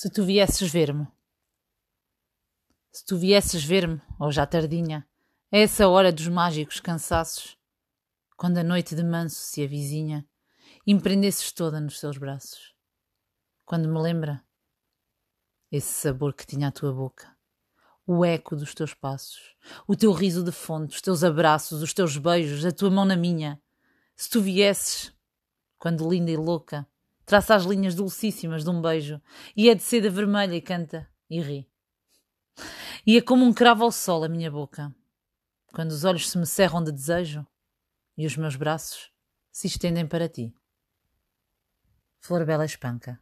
Se 0.00 0.08
tu 0.08 0.24
viesses 0.24 0.70
ver-me. 0.70 1.08
Se 2.92 3.04
tu 3.04 3.18
viesses 3.18 3.64
ver-me, 3.64 4.00
ou 4.20 4.30
já 4.30 4.46
tardinha, 4.46 5.04
é 5.50 5.62
essa 5.62 5.88
hora 5.88 6.12
dos 6.12 6.28
mágicos 6.28 6.78
cansaços, 6.78 7.58
quando 8.36 8.58
a 8.58 8.62
noite 8.62 8.94
de 8.94 9.02
manso 9.02 9.34
se 9.34 9.64
avizinha, 9.64 10.24
e 10.86 10.94
me 10.94 11.00
prendesses 11.00 11.50
toda 11.50 11.80
nos 11.80 11.98
teus 11.98 12.16
braços. 12.16 12.76
Quando 13.66 13.88
me 13.88 14.00
lembra 14.00 14.40
esse 15.68 15.92
sabor 15.92 16.32
que 16.32 16.46
tinha 16.46 16.68
a 16.68 16.72
tua 16.72 16.92
boca, 16.92 17.36
o 18.06 18.24
eco 18.24 18.54
dos 18.54 18.72
teus 18.74 18.94
passos, 18.94 19.56
o 19.84 19.96
teu 19.96 20.12
riso 20.12 20.44
de 20.44 20.52
fonte, 20.52 20.94
os 20.94 21.02
teus 21.02 21.24
abraços, 21.24 21.82
os 21.82 21.92
teus 21.92 22.16
beijos, 22.16 22.64
a 22.64 22.70
tua 22.70 22.88
mão 22.88 23.04
na 23.04 23.16
minha. 23.16 23.60
Se 24.14 24.30
tu 24.30 24.40
viesses, 24.40 25.12
quando 25.76 26.08
linda 26.08 26.30
e 26.30 26.36
louca, 26.36 26.86
traça 27.28 27.54
as 27.54 27.64
linhas 27.64 27.94
dulcíssimas 27.94 28.64
de 28.64 28.70
um 28.70 28.80
beijo, 28.80 29.20
e 29.54 29.68
é 29.68 29.74
de 29.74 29.82
seda 29.82 30.08
vermelha 30.08 30.54
e 30.54 30.62
canta 30.62 31.06
e 31.28 31.42
ri. 31.42 31.70
E 33.06 33.18
é 33.18 33.20
como 33.20 33.44
um 33.44 33.52
cravo 33.52 33.84
ao 33.84 33.92
sol 33.92 34.24
a 34.24 34.28
minha 34.30 34.50
boca, 34.50 34.90
quando 35.74 35.90
os 35.90 36.04
olhos 36.04 36.30
se 36.30 36.38
me 36.38 36.46
cerram 36.46 36.82
de 36.82 36.90
desejo 36.90 37.46
e 38.16 38.26
os 38.26 38.34
meus 38.34 38.56
braços 38.56 39.12
se 39.52 39.66
estendem 39.66 40.06
para 40.06 40.26
ti. 40.26 40.54
Flor 42.18 42.46
Bela 42.46 42.64
Espanca 42.64 43.20